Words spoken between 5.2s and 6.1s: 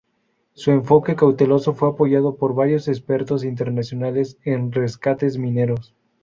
mineros.